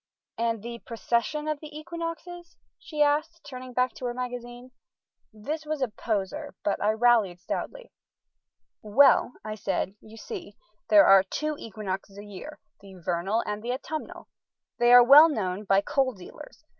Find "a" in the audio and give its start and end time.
5.83-5.89, 12.17-12.25